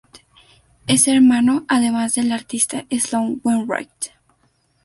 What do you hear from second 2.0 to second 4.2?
de la artista Sloan Wainwright.